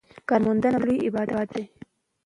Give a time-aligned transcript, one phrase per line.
[0.29, 1.63] کارموندنه لوی عبادت دی.